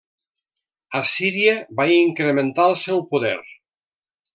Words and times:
Assíria 1.01 1.53
va 1.83 1.87
incrementant 1.99 2.77
el 2.77 2.77
seu 2.89 3.09
poder. 3.15 3.41